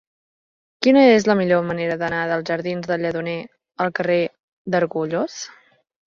Quina 0.85 1.03
és 1.17 1.27
la 1.31 1.35
millor 1.41 1.61
manera 1.71 1.97
d'anar 2.05 2.21
dels 2.31 2.47
jardins 2.51 2.89
del 2.93 3.05
Lledoner 3.07 3.37
al 3.87 3.93
carrer 4.01 4.19
d'Argullós? 4.75 5.39